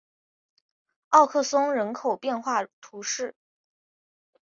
[1.09, 3.35] 奥克松人口变化图示